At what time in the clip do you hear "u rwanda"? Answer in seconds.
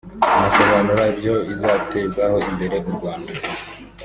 2.89-3.31